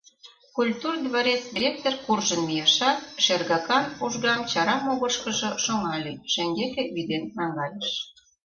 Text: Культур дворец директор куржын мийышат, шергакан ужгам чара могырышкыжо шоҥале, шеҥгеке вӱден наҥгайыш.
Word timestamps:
Культур 0.57 0.95
дворец 1.07 1.41
директор 1.57 1.93
куржын 2.05 2.41
мийышат, 2.47 2.99
шергакан 3.23 3.85
ужгам 4.03 4.41
чара 4.51 4.75
могырышкыжо 4.85 5.49
шоҥале, 5.63 6.13
шеҥгеке 6.31 6.83
вӱден 6.93 7.23
наҥгайыш. 7.37 7.89